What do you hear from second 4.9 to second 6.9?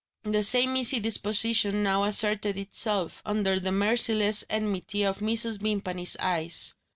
of Mrs. Vimpany's eyes.